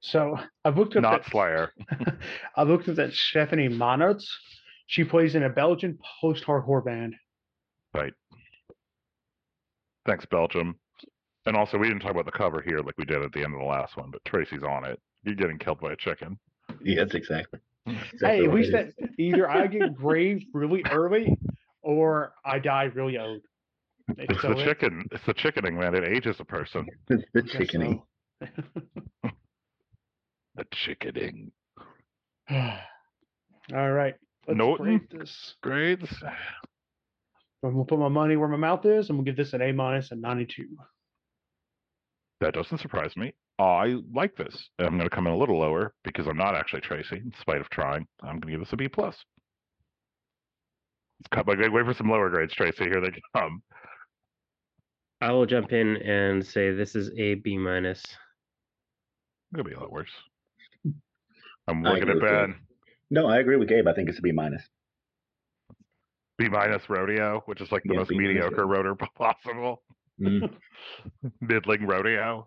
So 0.00 0.36
I've 0.64 0.76
looked 0.76 0.96
up 0.96 1.02
Not 1.02 1.22
that, 1.22 1.30
Slayer. 1.30 1.72
I've 2.56 2.68
looked 2.68 2.88
at 2.88 2.96
that 2.96 3.10
Stefanie 3.10 3.70
Mannaerts. 3.70 4.24
She 4.86 5.04
plays 5.04 5.34
in 5.34 5.42
a 5.42 5.48
Belgian 5.48 5.98
post-hardcore 6.20 6.84
band. 6.84 7.14
Right. 10.06 10.12
Thanks, 10.12 10.26
Belgium. 10.26 10.76
And 11.46 11.56
also, 11.56 11.76
we 11.78 11.88
didn't 11.88 12.02
talk 12.02 12.12
about 12.12 12.24
the 12.26 12.30
cover 12.32 12.62
here 12.62 12.78
like 12.80 12.96
we 12.98 13.04
did 13.04 13.20
at 13.22 13.32
the 13.32 13.42
end 13.42 13.52
of 13.54 13.60
the 13.60 13.66
last 13.66 13.96
one, 13.96 14.10
but 14.12 14.24
Tracy's 14.24 14.62
on 14.62 14.84
it. 14.84 15.00
You're 15.24 15.34
getting 15.34 15.58
killed 15.58 15.80
by 15.80 15.92
a 15.92 15.96
chicken. 15.96 16.38
Yes, 16.82 17.14
exactly. 17.14 17.58
Exactly 17.86 18.18
hey, 18.28 18.44
at 18.44 18.48
what 18.48 18.56
least 18.60 18.72
it 18.74 18.94
either 19.18 19.50
I 19.50 19.66
get 19.66 19.92
graved 19.94 20.44
really 20.54 20.84
early 20.90 21.36
or 21.82 22.32
I 22.44 22.60
die 22.60 22.84
really 22.84 23.18
old. 23.18 23.42
It's 24.18 24.40
So 24.40 24.50
the 24.54 24.60
it- 24.60 24.64
chicken. 24.64 25.04
It's 25.10 25.24
the 25.26 25.34
chickening, 25.34 25.78
man. 25.78 25.94
It 25.96 26.04
ages 26.04 26.36
a 26.38 26.44
person. 26.44 26.86
the, 27.08 27.22
the 27.34 27.42
chickening. 27.42 28.02
so. 28.40 28.48
The 30.54 30.66
chickening. 30.70 31.50
All 32.50 33.90
right. 33.90 34.14
Let's 34.46 34.58
Norton? 34.58 35.08
this. 35.10 35.54
Grades. 35.62 36.12
I'm 37.62 37.72
gonna 37.72 37.84
put 37.84 37.98
my 37.98 38.08
money 38.08 38.36
where 38.36 38.48
my 38.48 38.56
mouth 38.56 38.84
is. 38.86 39.08
I'm 39.08 39.16
gonna 39.16 39.24
give 39.24 39.36
this 39.36 39.52
an 39.52 39.62
A 39.62 39.72
minus 39.72 40.10
and 40.10 40.20
92. 40.20 40.66
That 42.40 42.54
doesn't 42.54 42.78
surprise 42.78 43.16
me. 43.16 43.34
I 43.58 43.98
like 44.12 44.34
this. 44.34 44.70
I'm 44.80 44.96
going 44.96 45.08
to 45.08 45.14
come 45.14 45.28
in 45.28 45.32
a 45.32 45.36
little 45.36 45.58
lower 45.58 45.94
because 46.02 46.26
I'm 46.26 46.36
not 46.36 46.56
actually 46.56 46.80
Tracy, 46.80 47.16
in 47.16 47.32
spite 47.40 47.60
of 47.60 47.70
trying. 47.70 48.06
I'm 48.20 48.40
going 48.40 48.40
to 48.40 48.50
give 48.50 48.60
this 48.60 48.72
a 48.72 48.76
B 48.76 48.88
plus. 48.88 49.16
Cut 51.30 51.46
my 51.46 51.54
wait 51.54 51.84
for 51.84 51.94
some 51.94 52.10
lower 52.10 52.28
grades, 52.30 52.52
Tracy. 52.52 52.84
Here 52.84 53.00
they 53.00 53.12
come. 53.36 53.62
I 55.20 55.30
will 55.30 55.46
jump 55.46 55.72
in 55.72 55.98
and 55.98 56.44
say 56.44 56.72
this 56.72 56.96
is 56.96 57.12
a 57.16 57.34
B 57.34 57.56
minus. 57.56 58.02
It'll 59.54 59.64
be 59.64 59.74
a 59.74 59.78
lot 59.78 59.92
worse. 59.92 60.10
I'm 61.68 61.86
I 61.86 61.90
looking 61.90 62.08
agree 62.08 62.10
at 62.10 62.16
with 62.16 62.24
Gabe. 62.24 62.32
Ben. 62.32 62.54
No, 63.10 63.28
I 63.28 63.38
agree 63.38 63.56
with 63.56 63.68
Gabe. 63.68 63.86
I 63.86 63.92
think 63.92 64.08
it's 64.08 64.18
a 64.18 64.22
B 64.22 64.32
minus. 64.32 64.64
B 66.42 66.48
minus 66.48 66.82
rodeo, 66.88 67.42
which 67.46 67.60
is 67.60 67.70
like 67.72 67.82
the 67.84 67.92
Yeah, 67.94 67.98
most 68.00 68.08
B 68.10 68.16
mediocre 68.18 68.66
rodeo. 68.66 68.90
rotor 68.92 69.06
possible. 69.16 69.82
Mm, 70.20 70.52
Middling 71.40 71.86
rodeo. 71.86 72.46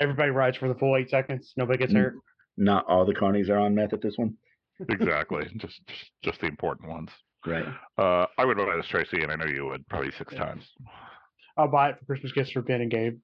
Everybody 0.00 0.30
rides 0.30 0.56
for 0.56 0.68
the 0.68 0.74
full 0.74 0.96
eight 0.96 1.10
seconds. 1.10 1.52
Nobody 1.56 1.78
gets 1.78 1.92
Mm. 1.92 1.96
hurt. 2.02 2.14
not 2.58 2.86
all 2.88 3.04
the 3.04 3.14
carnies 3.14 3.50
are 3.50 3.58
on 3.58 3.74
meth 3.74 3.92
at 3.92 4.00
this 4.00 4.14
one. 4.16 4.34
exactly. 4.88 5.44
just, 5.58 5.80
just 5.86 6.10
just 6.22 6.40
the 6.40 6.46
important 6.46 6.88
ones. 6.88 7.10
Right. 7.46 7.66
Uh, 7.98 8.26
I 8.38 8.44
would 8.44 8.56
buy 8.56 8.76
this 8.76 8.88
Tracy, 8.88 9.22
and 9.22 9.30
I 9.30 9.36
know 9.36 9.44
you 9.46 9.66
would 9.66 9.86
probably 9.88 10.10
six 10.12 10.32
Yeah. 10.32 10.46
times. 10.46 10.64
I'll 11.58 11.68
buy 11.68 11.90
it 11.90 11.98
for 11.98 12.04
Christmas 12.06 12.32
gifts 12.32 12.50
for 12.52 12.62
Ben 12.62 12.80
and 12.80 12.90
Gabe. 12.90 13.18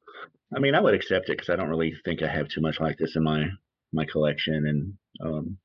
I 0.54 0.58
mean, 0.60 0.74
I 0.74 0.80
would 0.80 0.94
accept 0.94 1.28
it 1.28 1.36
because 1.38 1.48
I 1.50 1.56
don't 1.56 1.68
really 1.68 1.94
think 2.04 2.22
I 2.22 2.28
have 2.28 2.48
too 2.48 2.60
much 2.60 2.78
like 2.80 2.96
this 2.98 3.16
in 3.16 3.22
my 3.24 3.46
my 3.94 4.04
collection, 4.06 4.66
and 4.66 4.94
um, 5.26 5.58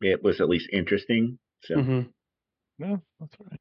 it 0.00 0.22
was 0.22 0.40
at 0.40 0.48
least 0.48 0.68
interesting. 0.72 1.38
So 1.62 1.76
Mhm. 1.76 2.08
No, 2.78 3.00
that's 3.20 3.34
all 3.40 3.46
right. 3.50 3.60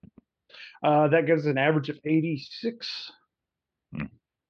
Uh, 0.83 1.07
that 1.09 1.25
gives 1.27 1.45
an 1.45 1.57
average 1.57 1.89
of 1.89 1.97
86. 2.05 3.11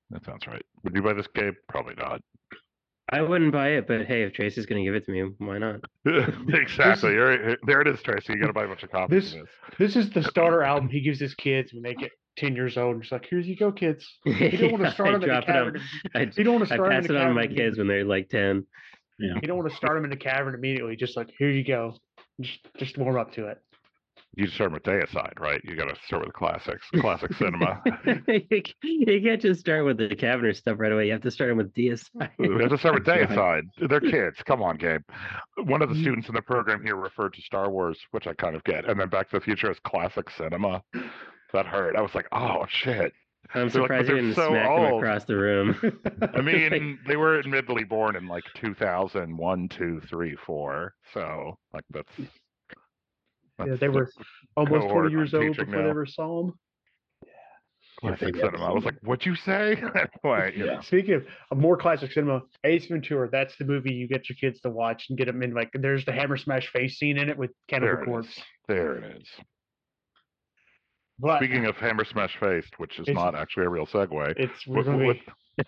That 0.10 0.25
sounds 0.25 0.46
right. 0.48 0.63
Would 0.84 0.96
you 0.96 1.01
buy 1.01 1.13
this 1.13 1.27
Gabe? 1.34 1.53
Probably 1.70 1.96
not. 1.96 2.22
I 3.13 3.22
wouldn't 3.22 3.51
buy 3.51 3.70
it, 3.70 3.88
but 3.88 4.06
hey, 4.06 4.24
if 4.24 4.34
Tracy's 4.34 4.65
gonna 4.65 4.84
give 4.84 4.96
it 4.96 5.06
to 5.06 5.12
me, 5.12 5.24
why 5.39 5.58
not? 5.58 5.82
exactly. 6.48 7.13
You're, 7.13 7.58
there 7.65 7.82
it 7.82 7.88
is, 7.88 8.01
Tracy. 8.01 8.34
You 8.34 8.39
got 8.39 8.48
to 8.48 8.53
buy 8.53 8.63
a 8.63 8.68
bunch 8.68 8.84
of 8.84 8.91
copies 8.91 9.32
This- 9.32 9.41
of 9.41 9.48
this. 9.77 9.94
This 9.94 9.96
is 10.06 10.10
the 10.12 10.24
starter 10.24 10.63
album 10.72 10.89
he 10.89 11.01
gives 11.01 11.20
his 11.20 11.34
kids 11.36 11.74
when 11.74 11.84
they 11.84 11.94
get 11.94 12.12
10 12.38 12.56
years 12.56 12.77
old. 12.77 12.96
And 12.96 13.03
it's 13.03 13.12
like, 13.12 13.25
here 13.25 13.39
you 13.39 13.56
go, 13.58 13.72
kids. 13.72 14.06
You 14.25 14.58
don't 14.58 14.72
want 14.72 14.84
to 14.86 14.91
start 14.91 15.10
I 15.10 15.12
them 15.13 15.15
in 15.15 15.22
the 15.22 15.27
drop 15.27 15.44
it 15.44 15.50
on- 15.50 15.56
cavern. 15.56 15.82
I, 16.15 16.20
You 16.38 16.44
don't 16.44 16.56
want 16.56 16.68
to 16.68 16.74
I 16.74 16.77
start 16.77 16.89
them 16.89 17.01
pass 17.01 17.10
it 17.10 17.15
on 17.18 17.27
to 17.30 17.34
my 17.34 17.48
kids 17.48 17.77
when 17.77 17.88
they're 17.88 18.06
like 18.06 18.30
ten. 18.30 18.65
yeah, 19.20 19.34
You 19.41 19.48
don't 19.48 19.58
want 19.58 19.70
to 19.70 19.75
start 19.75 19.96
them 19.96 20.06
in 20.06 20.10
the 20.10 20.15
cavern 20.18 20.56
immediately. 20.56 20.96
Just 20.96 21.18
like, 21.18 21.30
here 21.38 21.50
you 21.51 21.65
go. 21.65 21.96
Just, 22.39 22.60
just 22.77 22.98
warm 22.98 23.18
up 23.18 23.34
to 23.34 23.48
it. 23.48 23.58
You 24.36 24.48
start 24.48 24.72
with 24.72 24.84
Deicide, 24.84 25.39
right? 25.39 25.60
You 25.65 25.75
got 25.75 25.94
to 25.94 25.96
start 26.06 26.22
with 26.25 26.30
the 26.30 26.38
classics, 26.38 26.86
classic 27.01 27.34
cinema. 27.34 27.82
you 28.82 29.22
can't 29.22 29.41
just 29.41 29.60
start 29.60 29.84
with 29.84 29.98
the 29.98 30.08
Cavener 30.15 30.56
stuff 30.56 30.77
right 30.80 30.91
away. 30.91 31.08
You 31.08 31.12
have 31.12 31.22
to 31.24 31.32
start 31.32 31.50
them 31.50 31.58
with 31.58 31.74
Deicide. 31.74 32.30
We 32.39 32.48
have 32.62 32.70
to 32.70 32.77
start 32.77 32.96
with 32.96 33.08
Right. 33.08 33.27
Deicide. 33.30 33.63
They're 33.89 34.00
kids. 34.00 34.38
Come 34.46 34.63
on, 34.63 34.77
Gabe. 34.77 35.01
One 35.65 35.82
of 35.82 35.89
the 35.89 35.96
Mm. 35.96 36.01
students 36.01 36.30
in 36.30 36.36
the 36.36 36.41
program 36.41 36.82
here 36.82 36.96
referred 36.96 37.34
to 37.34 37.41
Star 37.41 37.70
Wars, 37.70 38.00
which 38.12 38.25
I 38.25 38.34
kind 38.34 38.56
of 38.56 38.63
get, 38.63 38.86
and 38.89 38.98
then 39.00 39.10
Back 39.10 39.30
to 39.32 39.38
the 39.39 39.44
Future 39.44 39.70
as 39.70 39.80
classic 39.80 40.30
cinema. 40.30 40.82
That 41.53 41.65
hurt. 41.65 41.98
I 41.98 42.01
was 42.01 42.15
like, 42.15 42.27
oh 42.32 42.65
shit. 42.70 43.12
I'm 43.53 43.68
They're 43.68 43.82
like, 43.82 43.89
surprised 43.89 44.08
you 44.10 44.13
they're 44.15 44.22
didn't 44.24 44.36
so 44.36 44.50
smack 44.51 44.70
them 44.75 44.94
old. 44.94 45.03
across 45.03 45.25
the 45.25 45.36
room. 45.36 45.75
I 46.34 46.41
mean, 46.41 47.00
they 47.06 47.18
were 47.18 47.38
admittedly 47.38 47.84
born 47.84 48.15
in 48.15 48.27
like 48.30 48.46
2001, 48.56 49.68
2, 49.68 50.01
3, 50.08 50.36
4. 50.46 50.94
So, 51.13 51.58
like, 51.74 51.84
that's. 51.89 52.08
Yeah, 53.60 53.75
they 53.79 53.89
were 53.89 54.10
almost 54.58 54.88
cohort 54.88 55.12
20 55.12 55.12
years 55.12 55.34
old 55.34 55.43
teaching 55.43 55.65
before 55.65 55.77
they 55.77 55.84
now. 55.84 55.89
ever 55.89 56.05
saw 56.05 56.43
them. 56.43 56.60
classic 58.00 58.36
Yeah, 58.36 58.41
cinema. 58.41 58.65
I 58.65 58.72
was 58.74 58.84
like, 58.84 58.96
what'd 59.03 59.25
you 59.25 59.36
say? 59.36 59.74
anyway, 60.24 60.53
you 60.55 60.65
Yeah. 60.65 60.81
Speaking 60.81 61.13
of, 61.15 61.25
of 61.51 61.58
more 61.60 61.77
classic 61.77 62.12
cinema, 62.12 62.41
Ace 62.63 62.88
Ventura, 62.88 63.29
that's 63.31 63.55
the 63.58 63.65
movie 63.65 63.93
you 63.93 64.08
get 64.08 64.29
your 64.29 64.36
kids 64.38 64.60
to 64.62 64.70
watch 64.70 65.05
and 65.10 65.17
get 65.17 65.25
them 65.25 65.43
in. 65.43 65.53
Like, 65.53 65.70
there's 65.74 66.05
the 66.05 66.12
hammer 66.12 66.38
smash 66.38 66.67
face 66.72 66.98
scene 66.98 67.17
in 67.17 67.29
it 67.29 67.38
with 67.38 67.51
Cannibal 67.67 67.93
there 67.96 68.01
it 68.01 68.05
Corpse. 68.05 68.27
is. 68.29 68.43
There 68.67 68.96
it 68.96 69.17
is. 69.22 69.27
But 71.20 71.38
Speaking 71.38 71.67
of 71.67 71.75
Hammer 71.75 72.03
Smash 72.03 72.36
Faced, 72.39 72.79
which 72.79 72.98
is 72.98 73.08
not 73.10 73.36
actually 73.36 73.65
a 73.65 73.70
real 73.70 73.86
segue, 73.86 74.34
it's 74.38 74.65
we're 74.65 74.77
what, 74.77 74.86
gonna 74.86 75.05
what, 75.05 75.17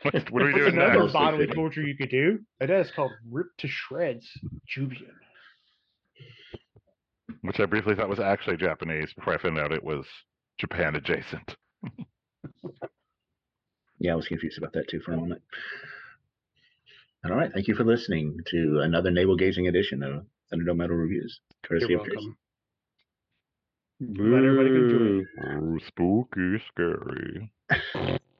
what, 0.01 0.31
what 0.31 0.41
are 0.41 0.45
we 0.47 0.53
doing 0.55 0.73
another 0.73 0.87
next? 1.03 1.13
Mostly 1.13 1.19
bodily 1.19 1.47
torture 1.47 1.81
you 1.83 1.95
could 1.95 2.09
do? 2.09 2.39
It 2.59 2.71
is 2.71 2.89
called 2.89 3.11
Rip 3.29 3.47
to 3.59 3.67
Shreds, 3.67 4.27
Julian. 4.67 5.13
Which 7.43 7.59
I 7.59 7.65
briefly 7.65 7.93
thought 7.93 8.07
was 8.09 8.21
actually 8.21 8.55
Japanese 8.57 9.13
before 9.13 9.33
I 9.33 9.37
found 9.37 9.59
out 9.59 9.73
it 9.73 9.83
was 9.83 10.05
Japan 10.57 10.95
adjacent. 10.95 11.55
yeah, 13.99 14.13
I 14.13 14.15
was 14.15 14.27
confused 14.27 14.57
about 14.57 14.71
that 14.73 14.87
too 14.87 15.01
for 15.01 15.11
a 15.11 15.17
moment. 15.17 15.41
All 17.25 17.35
right, 17.35 17.51
thank 17.53 17.67
you 17.67 17.75
for 17.75 17.83
listening 17.83 18.37
to 18.47 18.79
another 18.81 19.11
navel 19.11 19.35
gazing 19.35 19.67
edition 19.67 20.03
of 20.03 20.25
Thunderdome 20.53 20.77
Metal 20.77 20.95
Reviews. 20.95 21.41
Courtesy 21.63 21.87
You're 21.89 21.99
of 21.99 22.05
Tracy. 22.05 22.17
welcome. 22.17 22.37
Glad 24.13 24.45
everybody 24.45 24.69
could 24.69 24.91
enjoy 24.91 25.77
it. 25.77 25.83
Spooky, 25.87 26.63
scary. 26.71 27.51